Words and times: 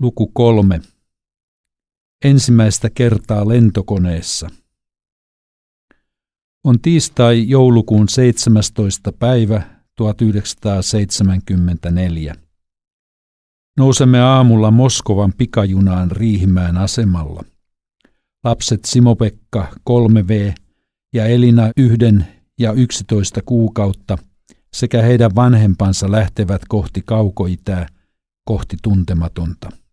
Luku 0.00 0.26
kolme. 0.26 0.80
Ensimmäistä 2.24 2.90
kertaa 2.90 3.48
lentokoneessa. 3.48 4.50
On 6.64 6.80
tiistai 6.80 7.48
joulukuun 7.48 8.08
17. 8.08 9.12
päivä 9.12 9.62
1974. 9.96 12.34
Nousemme 13.76 14.20
aamulla 14.20 14.70
Moskovan 14.70 15.32
pikajunaan 15.38 16.10
Riihimään 16.10 16.76
asemalla. 16.76 17.44
Lapset 18.44 18.84
Simopekka 18.84 19.68
3V 19.90 20.54
ja 21.14 21.26
Elina 21.26 21.70
yhden 21.76 22.26
ja 22.58 22.72
11 22.72 23.40
kuukautta 23.44 24.18
sekä 24.72 25.02
heidän 25.02 25.34
vanhempansa 25.34 26.10
lähtevät 26.10 26.62
kohti 26.68 27.02
kaukoitää, 27.02 27.88
kohti 28.44 28.76
tuntematonta. 28.82 29.83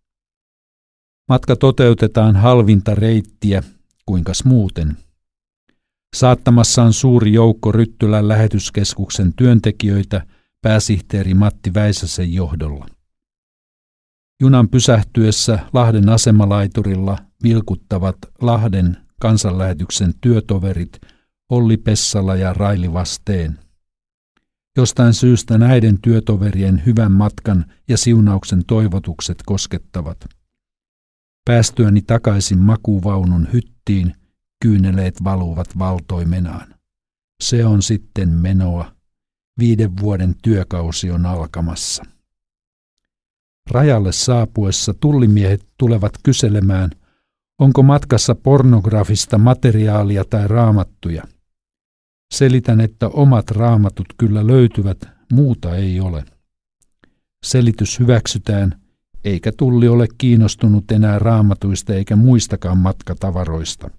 Matka 1.31 1.55
toteutetaan 1.55 2.35
halvinta 2.35 2.95
reittiä, 2.95 3.63
kuinkas 4.05 4.45
muuten. 4.45 4.97
Saattamassa 6.15 6.83
on 6.83 6.93
suuri 6.93 7.33
joukko 7.33 7.71
Ryttylän 7.71 8.27
lähetyskeskuksen 8.27 9.33
työntekijöitä 9.33 10.25
pääsihteeri 10.61 11.33
Matti 11.33 11.73
Väisäsen 11.73 12.33
johdolla. 12.33 12.85
Junan 14.41 14.69
pysähtyessä 14.69 15.59
Lahden 15.73 16.09
asemalaiturilla 16.09 17.17
vilkuttavat 17.43 18.17
Lahden 18.41 18.97
kansanlähetyksen 19.21 20.13
työtoverit 20.21 21.01
Olli 21.49 21.77
Pessala 21.77 22.35
ja 22.35 22.53
Raili 22.53 22.93
Vasteen. 22.93 23.59
Jostain 24.77 25.13
syystä 25.13 25.57
näiden 25.57 26.01
työtoverien 26.01 26.83
hyvän 26.85 27.11
matkan 27.11 27.65
ja 27.87 27.97
siunauksen 27.97 28.65
toivotukset 28.65 29.37
koskettavat– 29.45 30.17
Päästyäni 31.45 32.01
takaisin 32.01 32.59
makuvaunun 32.59 33.47
hyttiin, 33.53 34.15
kyyneleet 34.61 35.23
valuvat 35.23 35.79
valtoimenaan. 35.79 36.75
Se 37.43 37.65
on 37.65 37.81
sitten 37.81 38.29
menoa. 38.29 38.91
Viiden 39.59 39.97
vuoden 39.97 40.35
työkausi 40.43 41.11
on 41.11 41.25
alkamassa. 41.25 42.03
Rajalle 43.71 44.11
saapuessa 44.11 44.93
tullimiehet 44.93 45.67
tulevat 45.77 46.13
kyselemään, 46.23 46.89
onko 47.59 47.83
matkassa 47.83 48.35
pornografista 48.35 49.37
materiaalia 49.37 50.25
tai 50.25 50.47
raamattuja. 50.47 51.23
Selitän, 52.33 52.81
että 52.81 53.07
omat 53.07 53.51
raamatut 53.51 54.05
kyllä 54.17 54.47
löytyvät, 54.47 54.97
muuta 55.33 55.75
ei 55.75 55.99
ole. 55.99 56.25
Selitys 57.43 57.99
hyväksytään 57.99 58.80
eikä 59.23 59.51
tulli 59.57 59.87
ole 59.87 60.07
kiinnostunut 60.17 60.91
enää 60.91 61.19
raamatuista 61.19 61.93
eikä 61.93 62.15
muistakaan 62.15 62.77
matkatavaroista. 62.77 63.89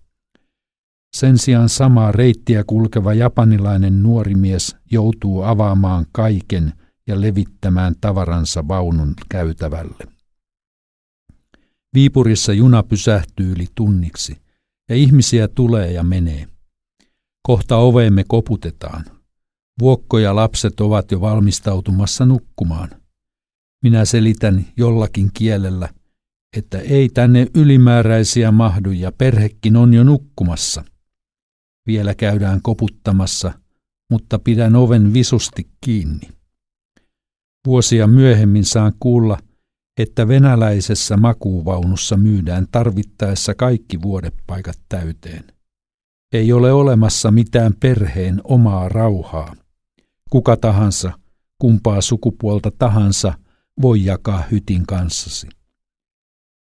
Sen 1.17 1.39
sijaan 1.39 1.69
samaa 1.69 2.13
reittiä 2.13 2.65
kulkeva 2.67 3.15
japanilainen 3.15 4.03
nuori 4.03 4.35
mies 4.35 4.77
joutuu 4.91 5.43
avaamaan 5.43 6.07
kaiken 6.13 6.73
ja 7.07 7.21
levittämään 7.21 7.95
tavaransa 8.01 8.69
vaunun 8.69 9.15
käytävälle. 9.29 10.07
Viipurissa 11.95 12.53
juna 12.53 12.83
pysähtyy 12.83 13.53
yli 13.53 13.67
tunniksi, 13.75 14.37
ja 14.89 14.97
ihmisiä 14.97 15.49
tulee 15.49 15.93
ja 15.93 16.03
menee. 16.03 16.49
Kohta 17.43 17.77
oveemme 17.77 18.25
koputetaan. 18.29 19.05
Vuokko 19.81 20.19
ja 20.19 20.37
lapset 20.37 20.81
ovat 20.81 21.13
jo 21.13 21.21
valmistautumassa 21.21 22.27
nukkumaan. 22.27 23.02
Minä 23.83 24.05
selitän 24.05 24.67
jollakin 24.77 25.31
kielellä, 25.35 25.89
että 26.57 26.79
ei 26.79 27.09
tänne 27.09 27.47
ylimääräisiä 27.55 28.51
mahdu 28.53 28.91
ja 28.91 29.13
perhekin 29.13 29.77
on 29.77 29.95
jo 29.95 30.05
nukkumassa. 30.05 30.85
Vielä 31.87 32.15
käydään 32.15 32.63
koputtamassa, 32.63 33.53
mutta 34.11 34.39
pidän 34.39 34.77
oven 34.77 35.15
visusti 35.15 35.71
kiinni. 35.85 36.29
Vuosia 37.67 38.07
myöhemmin 38.07 38.65
saan 38.65 38.93
kuulla, 39.01 39.39
että 39.99 40.29
venäläisessä 40.29 41.17
makuuvaunussa 41.17 42.17
myydään 42.17 42.67
tarvittaessa 42.73 43.55
kaikki 43.55 44.03
vuodepaikat 44.03 44.79
täyteen. 44.89 45.45
Ei 46.33 46.53
ole 46.53 46.73
olemassa 46.73 47.31
mitään 47.31 47.75
perheen 47.81 48.41
omaa 48.45 48.89
rauhaa. 48.89 49.57
Kuka 50.31 50.57
tahansa, 50.57 51.13
kumpaa 51.59 52.01
sukupuolta 52.01 52.71
tahansa, 52.79 53.35
voi 53.83 54.05
jakaa 54.05 54.45
hytin 54.51 54.87
kanssasi. 54.87 55.49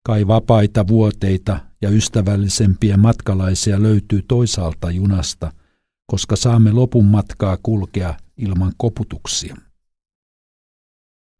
Kai 0.05 0.27
vapaita 0.27 0.87
vuoteita 0.87 1.59
ja 1.81 1.89
ystävällisempiä 1.89 2.97
matkalaisia 2.97 3.81
löytyy 3.81 4.21
toisaalta 4.27 4.91
junasta, 4.91 5.53
koska 6.11 6.35
saamme 6.35 6.71
lopun 6.71 7.05
matkaa 7.05 7.57
kulkea 7.63 8.13
ilman 8.37 8.73
koputuksia. 8.77 9.55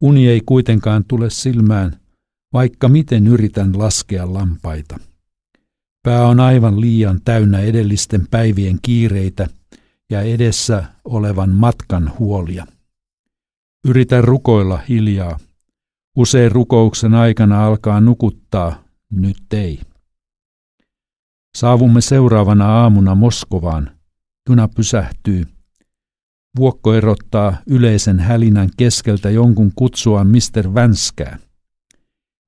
Uni 0.02 0.28
ei 0.28 0.42
kuitenkaan 0.46 1.06
tule 1.08 1.30
silmään, 1.30 2.00
vaikka 2.54 2.90
miten 2.90 3.28
yritän 3.28 3.80
laskea 3.80 4.34
lampaita. 4.34 5.00
Pää 6.04 6.28
on 6.28 6.40
aivan 6.40 6.82
liian 6.82 7.22
täynnä 7.26 7.60
edellisten 7.60 8.28
päivien 8.32 8.80
kiireitä 8.82 9.48
ja 10.10 10.22
edessä 10.22 10.84
olevan 11.06 11.50
matkan 11.50 12.12
huolia. 12.20 12.66
Yritän 13.88 14.24
rukoilla 14.24 14.78
hiljaa, 14.90 15.40
Usein 16.20 16.52
rukouksen 16.52 17.14
aikana 17.14 17.66
alkaa 17.66 18.02
nukuttaa, 18.02 18.84
nyt 19.12 19.54
ei. 19.54 19.80
Saavumme 21.58 22.02
seuraavana 22.02 22.66
aamuna 22.66 23.16
Moskovaan. 23.16 23.92
Juna 24.50 24.68
pysähtyy. 24.68 25.46
Vuokko 26.58 26.94
erottaa 26.94 27.58
yleisen 27.68 28.20
hälinän 28.20 28.70
keskeltä 28.78 29.30
jonkun 29.30 29.72
kutsuaan 29.76 30.28
Mr. 30.28 30.74
Vänskää. 30.74 31.38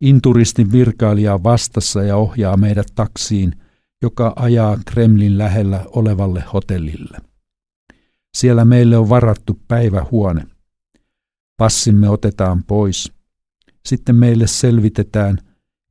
Inturistin 0.01 0.71
virkailija 0.71 1.43
vastassa 1.43 2.03
ja 2.03 2.17
ohjaa 2.17 2.57
meidät 2.57 2.87
taksiin, 2.95 3.55
joka 4.01 4.33
ajaa 4.35 4.77
Kremlin 4.85 5.37
lähellä 5.37 5.85
olevalle 5.85 6.43
hotellille. 6.53 7.17
Siellä 8.37 8.65
meille 8.65 8.97
on 8.97 9.09
varattu 9.09 9.59
päivähuone. 9.67 10.47
Passimme 11.57 12.09
otetaan 12.09 12.63
pois– 12.63 13.11
sitten 13.85 14.15
meille 14.15 14.47
selvitetään, 14.47 15.37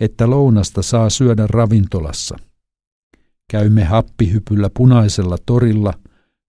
että 0.01 0.31
lounasta 0.31 0.83
saa 0.83 1.11
syödä 1.11 1.47
ravintolassa. 1.47 2.37
Käymme 3.51 3.85
happihypyllä 3.85 4.71
punaisella 4.77 5.37
torilla 5.47 5.95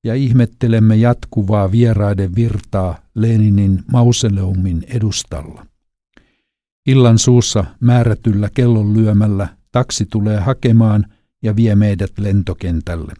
ja 0.03 0.15
ihmettelemme 0.15 0.95
jatkuvaa 0.95 1.71
vieraiden 1.71 2.35
virtaa 2.35 2.97
Leninin 3.15 3.83
mauseleumin 3.91 4.83
edustalla. 4.87 5.65
Illan 6.87 7.19
suussa 7.19 7.65
määrätyllä 7.79 8.49
kellon 8.53 8.93
lyömällä 8.93 9.47
taksi 9.71 10.05
tulee 10.05 10.39
hakemaan 10.39 11.05
ja 11.43 11.55
vie 11.55 11.75
meidät 11.75 12.11
lentokentälle. 12.19 13.13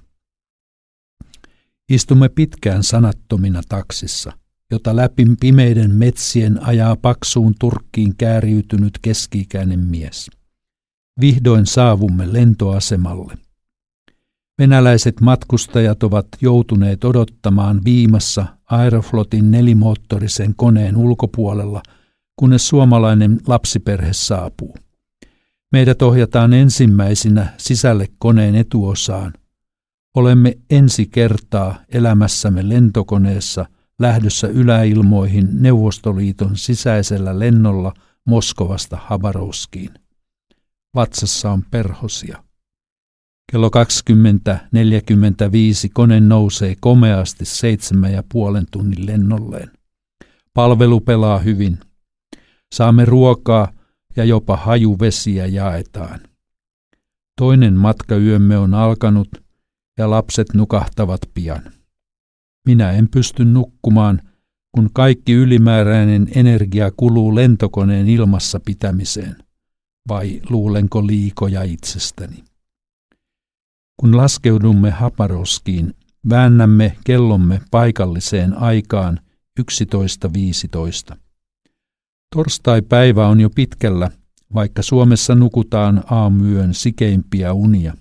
Istumme 1.90 2.30
pitkään 2.30 2.84
sanattomina 2.84 3.62
taksissa 3.70 4.41
jota 4.72 4.96
läpi 4.96 5.26
pimeiden 5.40 5.92
metsien 5.92 6.64
ajaa 6.64 6.96
paksuun 6.96 7.56
turkkiin 7.60 8.16
kääriytynyt 8.18 9.00
keski-ikäinen 9.02 9.80
mies. 9.80 10.32
Vihdoin 11.22 11.66
saavumme 11.66 12.34
lentoasemalle. 12.34 13.34
Venäläiset 14.60 15.22
matkustajat 15.22 16.04
ovat 16.04 16.28
joutuneet 16.42 17.04
odottamaan 17.04 17.82
viimassa 17.86 18.46
Aeroflotin 18.66 19.52
nelimoottorisen 19.52 20.56
koneen 20.56 20.98
ulkopuolella, 20.98 21.82
kunnes 22.36 22.68
suomalainen 22.68 23.40
lapsiperhe 23.48 24.14
saapuu. 24.14 24.76
Meidät 25.72 26.02
ohjataan 26.02 26.54
ensimmäisinä 26.54 27.54
sisälle 27.58 28.08
koneen 28.20 28.56
etuosaan. 28.56 29.34
Olemme 30.16 30.58
ensi 30.70 31.06
kertaa 31.06 31.76
elämässämme 31.90 32.70
lentokoneessa– 32.70 33.66
lähdössä 34.02 34.48
yläilmoihin 34.48 35.48
Neuvostoliiton 35.52 36.58
sisäisellä 36.58 37.40
lennolla 37.40 37.94
Moskovasta 38.26 38.98
Habarovskiin. 39.02 39.90
Vatsassa 40.96 41.52
on 41.52 41.64
perhosia. 41.72 42.44
Kello 43.52 43.68
20.45 43.68 43.74
kone 45.94 46.20
nousee 46.20 46.76
komeasti 46.80 47.46
seitsemän 47.46 48.14
ja 48.14 48.24
puolen 48.32 48.66
tunnin 48.72 49.06
lennolleen. 49.06 49.72
Palvelu 50.54 51.00
pelaa 51.00 51.40
hyvin. 51.40 51.80
Saamme 52.76 53.06
ruokaa 53.06 53.72
ja 54.16 54.24
jopa 54.24 54.58
hajuvesiä 54.58 55.46
jaetaan. 55.46 56.20
Toinen 57.40 57.74
matkayömme 57.74 58.58
on 58.58 58.74
alkanut 58.74 59.30
ja 59.98 60.10
lapset 60.10 60.48
nukahtavat 60.54 61.22
pian. 61.34 61.81
Minä 62.66 62.92
en 62.92 63.08
pysty 63.10 63.46
nukkumaan, 63.46 64.22
kun 64.72 64.90
kaikki 64.94 65.34
ylimääräinen 65.34 66.28
energia 66.36 66.92
kuluu 66.92 67.36
lentokoneen 67.36 68.10
ilmassa 68.10 68.60
pitämiseen. 68.66 69.36
vai 70.10 70.42
luulenko 70.50 71.08
liikoja 71.08 71.64
itsestäni? 71.64 72.44
Kun 73.98 74.18
laskeudumme 74.18 74.90
Haparoskiin, 74.90 75.94
väännämme 76.30 76.98
kellomme 77.04 77.62
paikalliseen 77.72 78.58
aikaan 78.58 79.20
11.15. 79.60 81.18
Torstai-päivä 82.36 83.28
on 83.28 83.40
jo 83.40 83.50
pitkällä, 83.50 84.12
vaikka 84.54 84.82
Suomessa 84.82 85.36
nukutaan 85.36 86.04
aamuyön 86.10 86.74
sikeimpiä 86.74 87.54
unia. 87.54 87.94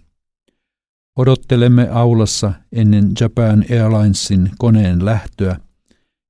Odottelemme 1.16 1.88
aulassa 1.88 2.52
ennen 2.72 3.12
Japan 3.20 3.64
Airlinesin 3.70 4.50
koneen 4.58 5.04
lähtöä 5.04 5.56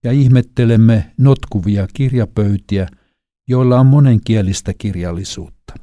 ja 0.05 0.13
ihmettelemme 0.13 1.13
notkuvia 1.19 1.87
kirjapöytiä, 1.95 2.89
joilla 3.49 3.81
on 3.81 3.87
monenkielistä 3.87 4.73
kirjallisuutta. 4.79 5.75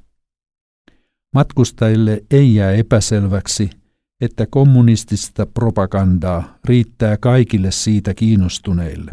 Matkustajille 1.33 2.23
ei 2.31 2.55
jää 2.55 2.71
epäselväksi, 2.71 3.69
että 4.21 4.45
kommunistista 4.49 5.45
propagandaa 5.45 6.57
riittää 6.65 7.17
kaikille 7.17 7.71
siitä 7.71 8.13
kiinnostuneille. 8.13 9.11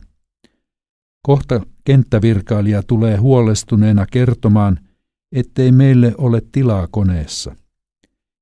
Kohta 1.22 1.60
kenttävirkailija 1.84 2.82
tulee 2.82 3.16
huolestuneena 3.16 4.06
kertomaan, 4.06 4.78
ettei 5.32 5.72
meille 5.72 6.14
ole 6.18 6.42
tilaa 6.52 6.88
koneessa. 6.90 7.56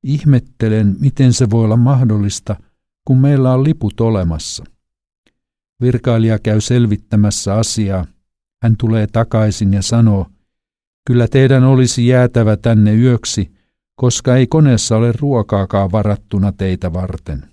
Ihmettelen, 0.02 0.96
miten 1.00 1.32
se 1.32 1.50
voi 1.50 1.64
olla 1.64 1.76
mahdollista, 1.76 2.56
kun 3.04 3.18
meillä 3.18 3.52
on 3.52 3.64
liput 3.64 4.00
olemassa. 4.00 4.64
Virkailija 5.80 6.38
käy 6.38 6.60
selvittämässä 6.60 7.54
asiaa. 7.54 8.06
Hän 8.62 8.76
tulee 8.78 9.06
takaisin 9.06 9.72
ja 9.72 9.82
sanoo, 9.82 10.26
kyllä 11.06 11.28
teidän 11.28 11.64
olisi 11.64 12.06
jäätävä 12.06 12.56
tänne 12.56 12.94
yöksi, 12.94 13.52
koska 13.94 14.36
ei 14.36 14.46
koneessa 14.46 14.96
ole 14.96 15.12
ruokaakaan 15.20 15.92
varattuna 15.92 16.52
teitä 16.52 16.92
varten. 16.92 17.44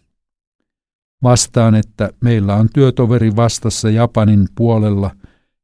Vastaan, 1.24 1.76
että 1.76 2.10
meillä 2.22 2.56
on 2.56 2.70
työtoveri 2.74 3.36
vastassa 3.36 3.90
Japanin 3.90 4.48
puolella 4.56 5.12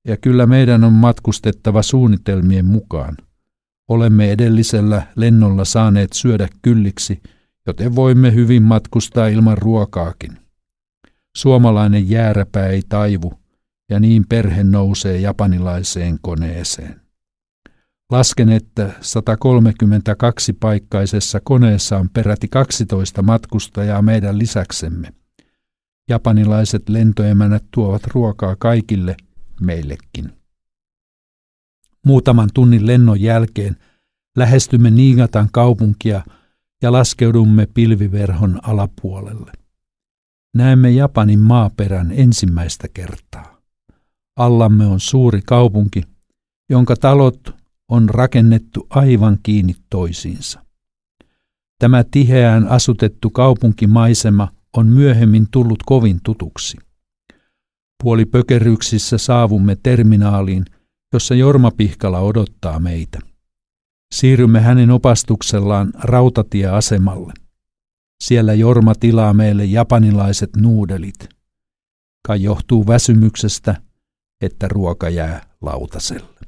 ja 0.07 0.17
kyllä 0.17 0.45
meidän 0.45 0.83
on 0.83 0.93
matkustettava 0.93 1.81
suunnitelmien 1.81 2.65
mukaan. 2.65 3.17
Olemme 3.87 4.31
edellisellä 4.31 5.07
lennolla 5.15 5.65
saaneet 5.65 6.13
syödä 6.13 6.47
kylliksi, 6.61 7.21
joten 7.67 7.95
voimme 7.95 8.33
hyvin 8.33 8.63
matkustaa 8.63 9.27
ilman 9.27 9.57
ruokaakin. 9.57 10.37
Suomalainen 11.37 12.09
jääräpä 12.09 12.67
ei 12.67 12.81
taivu, 12.89 13.33
ja 13.89 13.99
niin 13.99 14.25
perhe 14.29 14.63
nousee 14.63 15.19
japanilaiseen 15.19 16.17
koneeseen. 16.21 17.01
Lasken, 18.11 18.49
että 18.49 18.87
132-paikkaisessa 18.87 21.39
koneessa 21.43 21.97
on 21.97 22.09
peräti 22.09 22.47
12 22.47 23.21
matkustajaa 23.21 24.01
meidän 24.01 24.37
lisäksemme. 24.37 25.13
Japanilaiset 26.09 26.89
lentoemänät 26.89 27.63
tuovat 27.71 28.07
ruokaa 28.07 28.55
kaikille, 28.55 29.15
meillekin. 29.61 30.44
Muutaman 32.05 32.49
tunnin 32.53 32.87
lennon 32.87 33.21
jälkeen 33.21 33.75
lähestymme 34.37 34.91
Niigatan 34.91 35.49
kaupunkia 35.51 36.21
ja 36.81 36.91
laskeudumme 36.91 37.67
pilviverhon 37.73 38.59
alapuolelle. 38.63 39.51
Näemme 40.55 40.91
Japanin 40.91 41.39
maaperän 41.39 42.11
ensimmäistä 42.11 42.87
kertaa. 42.93 43.61
Allamme 44.35 44.85
on 44.85 44.99
suuri 44.99 45.41
kaupunki, 45.45 46.03
jonka 46.69 46.95
talot 46.95 47.55
on 47.87 48.09
rakennettu 48.09 48.87
aivan 48.89 49.37
kiinni 49.43 49.75
toisiinsa. 49.89 50.65
Tämä 51.79 52.03
tiheään 52.11 52.67
asutettu 52.67 53.29
kaupunkimaisema 53.29 54.47
on 54.77 54.87
myöhemmin 54.87 55.47
tullut 55.51 55.83
kovin 55.85 56.19
tutuksi. 56.23 56.77
Puoli 58.03 58.25
pökeryksissä 58.25 59.17
saavumme 59.17 59.77
terminaaliin, 59.83 60.65
jossa 61.15 61.35
Jorma 61.35 61.71
Pihkala 61.71 62.19
odottaa 62.19 62.79
meitä. 62.79 63.19
Siirrymme 64.13 64.61
hänen 64.61 64.91
opastuksellaan 64.91 65.93
rautatieasemalle. 66.03 67.33
Siellä 68.23 68.53
Jorma 68.53 68.95
tilaa 68.95 69.33
meille 69.33 69.65
japanilaiset 69.65 70.49
nuudelit. 70.55 71.29
Kai 72.27 72.43
johtuu 72.43 72.87
väsymyksestä, 72.87 73.81
että 74.41 74.67
ruoka 74.67 75.09
jää 75.09 75.45
lautaselle. 75.61 76.39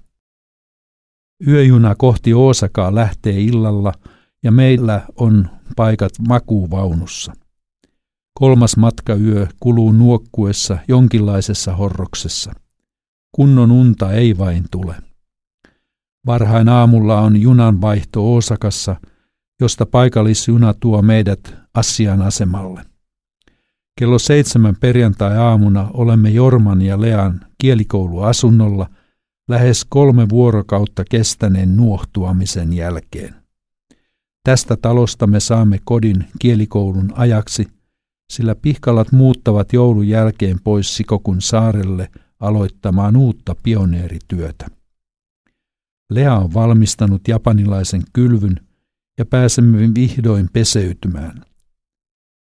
Yöjuna 1.48 1.96
kohti 1.96 2.34
Oosakaa 2.34 2.96
lähtee 2.96 3.42
illalla 3.42 3.94
ja 4.44 4.52
meillä 4.52 5.06
on 5.16 5.50
paikat 5.76 6.14
makuuvaunussa. 6.28 7.34
Kolmas 8.40 8.78
matkayö 8.78 9.48
kuluu 9.60 9.92
nuokkuessa 9.92 10.78
jonkinlaisessa 10.88 11.76
horroksessa. 11.76 12.54
Kunnon 13.32 13.72
unta 13.72 14.14
ei 14.14 14.38
vain 14.38 14.66
tule. 14.72 14.96
Varhain 16.26 16.70
aamulla 16.70 17.22
on 17.22 17.42
junanvaihto 17.42 18.34
Oosakassa, 18.34 18.96
josta 19.62 19.86
paikallisjuna 19.86 20.74
tuo 20.74 21.02
meidät 21.02 21.56
Assian 21.74 22.22
asemalle. 22.22 22.82
Kello 24.00 24.20
seitsemän 24.20 24.76
perjantai-aamuna 24.76 25.90
olemme 25.94 26.30
Jorman 26.30 26.82
ja 26.82 27.02
Lean 27.02 27.46
kielikouluasunnolla 27.58 28.90
lähes 29.50 29.86
kolme 29.90 30.30
vuorokautta 30.30 31.04
kestäneen 31.10 31.78
nuohtuamisen 31.78 32.74
jälkeen. 32.74 33.36
Tästä 34.44 34.78
talosta 34.78 35.28
me 35.28 35.40
saamme 35.40 35.80
kodin 35.84 36.26
kielikoulun 36.40 37.14
ajaksi, 37.16 37.68
sillä 38.34 38.56
pihkalat 38.56 39.12
muuttavat 39.12 39.74
joulun 39.74 40.08
jälkeen 40.08 40.60
pois 40.64 40.98
Sikokun 40.98 41.42
saarelle 41.42 42.10
aloittamaan 42.40 43.18
uutta 43.18 43.56
pioneerityötä. 43.64 44.66
Lea 46.10 46.36
on 46.36 46.54
valmistanut 46.54 47.28
japanilaisen 47.28 48.02
kylvyn 48.14 48.68
ja 49.18 49.26
pääsemme 49.26 49.94
vihdoin 49.96 50.50
peseytymään. 50.54 51.46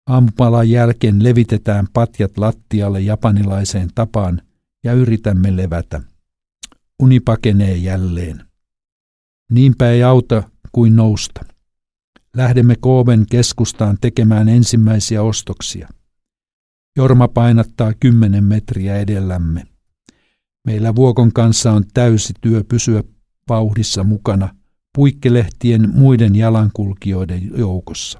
Aamupalan 0.07 0.69
jälkeen 0.69 1.23
levitetään 1.23 1.87
patjat 1.93 2.37
lattialle 2.37 3.01
japanilaiseen 3.01 3.89
tapaan 3.95 4.41
ja 4.83 4.93
yritämme 4.93 5.55
levätä. 5.57 6.01
Uni 6.99 7.19
pakenee 7.19 7.77
jälleen. 7.77 8.45
Niinpä 9.51 9.89
ei 9.89 10.03
auta 10.03 10.43
kuin 10.71 10.95
nousta. 10.95 11.45
Lähdemme 12.35 12.75
Kooben 12.75 13.25
keskustaan 13.29 13.97
tekemään 14.01 14.49
ensimmäisiä 14.49 15.23
ostoksia. 15.23 15.89
Jorma 16.97 17.27
painattaa 17.27 17.93
kymmenen 17.99 18.43
metriä 18.43 18.99
edellämme. 18.99 19.72
Meillä 20.65 20.95
Vuokon 20.95 21.33
kanssa 21.33 21.71
on 21.71 21.83
täysi 21.93 22.33
työ 22.41 22.63
pysyä 22.63 23.03
vauhdissa 23.49 24.03
mukana 24.03 24.55
puikkelehtien 24.95 25.89
muiden 25.95 26.35
jalankulkijoiden 26.35 27.51
joukossa. 27.57 28.19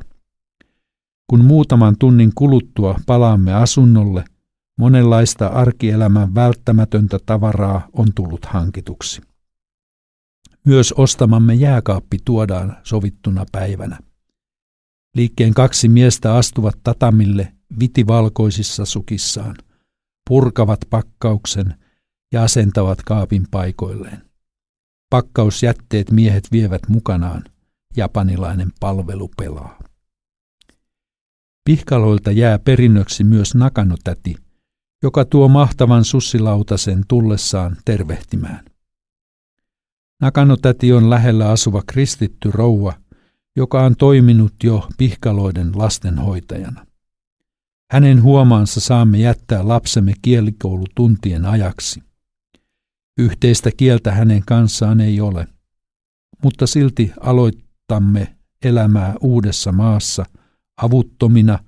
Kun 1.30 1.46
muutaman 1.46 1.96
tunnin 2.00 2.32
kuluttua 2.36 3.00
palaamme 3.06 3.54
asunnolle, 3.54 4.24
monenlaista 4.80 5.48
arkielämän 5.48 6.36
välttämätöntä 6.36 7.20
tavaraa 7.26 7.88
on 7.94 8.08
tullut 8.16 8.46
hankituksi. 8.46 9.22
Myös 10.66 10.94
ostamamme 10.94 11.54
jääkaappi 11.54 12.18
tuodaan 12.26 12.78
sovittuna 12.84 13.46
päivänä. 13.52 14.00
Liikkeen 15.16 15.54
kaksi 15.54 15.88
miestä 15.88 16.36
astuvat 16.36 16.76
tatamille 16.84 17.54
vitivalkoisissa 17.80 18.86
sukissaan, 18.86 19.56
purkavat 20.30 20.80
pakkauksen 20.90 21.83
ja 22.34 22.44
asentavat 22.44 23.04
kaapin 23.04 23.48
paikoilleen. 23.52 24.22
Pakkausjätteet 25.10 26.12
miehet 26.12 26.52
vievät 26.52 26.82
mukanaan. 26.88 27.44
Japanilainen 27.98 28.72
palvelu 28.80 29.32
pelaa. 29.38 29.80
Pihkaloilta 31.66 32.32
jää 32.32 32.60
perinnöksi 32.60 33.24
myös 33.24 33.56
Nakanotäti, 33.56 34.36
joka 35.04 35.26
tuo 35.26 35.48
mahtavan 35.48 36.06
sussilautasen 36.06 37.04
tullessaan 37.08 37.78
tervehtimään. 37.86 38.66
Nakanotäti 40.22 40.94
on 40.94 41.10
lähellä 41.10 41.50
asuva 41.50 41.82
kristitty 41.88 42.52
rouva, 42.52 42.94
joka 43.56 43.84
on 43.84 43.96
toiminut 43.96 44.54
jo 44.64 44.88
pihkaloiden 44.98 45.72
lastenhoitajana. 45.76 46.86
Hänen 47.92 48.24
huomaansa 48.24 48.80
saamme 48.80 49.18
jättää 49.18 49.68
lapsemme 49.68 50.14
kielikoulutuntien 50.22 51.46
ajaksi. 51.46 52.04
Yhteistä 53.18 53.70
kieltä 53.78 54.12
hänen 54.12 54.44
kanssaan 54.46 55.00
ei 55.00 55.22
ole, 55.22 55.48
mutta 56.44 56.68
silti 56.68 57.12
aloittamme 57.20 58.36
elämää 58.64 59.16
uudessa 59.22 59.72
maassa 59.72 60.26
avuttomina 60.78 61.60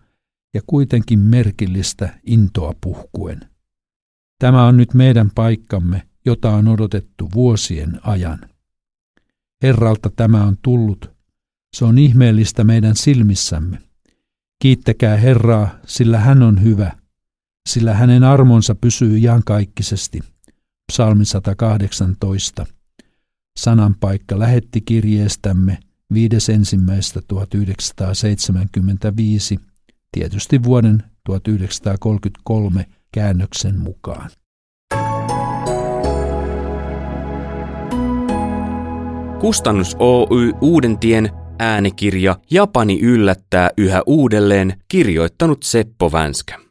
ja 0.53 0.61
kuitenkin 0.67 1.19
merkillistä 1.19 2.19
intoa 2.25 2.73
puhkuen. 2.81 3.39
Tämä 4.39 4.65
on 4.65 4.77
nyt 4.77 4.93
meidän 4.93 5.31
paikkamme, 5.35 6.07
jota 6.25 6.49
on 6.49 6.67
odotettu 6.67 7.29
vuosien 7.33 7.99
ajan. 8.03 8.39
Herralta 9.61 10.09
tämä 10.15 10.43
on 10.43 10.57
tullut. 10.61 11.11
Se 11.75 11.85
on 11.85 11.97
ihmeellistä 11.97 12.63
meidän 12.63 12.95
silmissämme. 12.95 13.81
Kiittäkää 14.61 15.17
Herraa, 15.17 15.79
sillä 15.85 16.19
hän 16.19 16.43
on 16.43 16.63
hyvä, 16.63 16.91
sillä 17.69 17.93
hänen 17.93 18.23
armonsa 18.23 18.75
pysyy 18.75 19.17
iankaikkisesti. 19.17 20.34
Psalmi 20.91 21.25
118. 21.25 22.65
Sananpaikka 23.59 24.39
lähetti 24.39 24.81
kirjeestämme 24.81 25.77
5.1.1975, 26.13 26.19
tietysti 30.11 30.63
vuoden 30.63 31.03
1933 31.23 32.85
käännöksen 33.11 33.79
mukaan. 33.79 34.29
Kustannus 39.39 39.95
Oy 39.99 40.53
Uudentien 40.61 41.29
äänikirja 41.59 42.35
Japani 42.51 42.99
yllättää 43.01 43.69
yhä 43.77 44.01
uudelleen 44.05 44.81
kirjoittanut 44.87 45.63
Seppo 45.63 46.11
Vänskä. 46.11 46.64